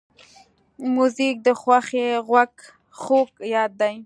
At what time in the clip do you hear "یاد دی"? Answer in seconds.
3.53-3.95